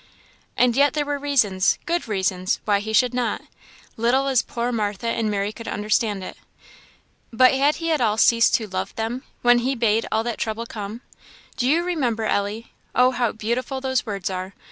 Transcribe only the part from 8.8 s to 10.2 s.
them when he bade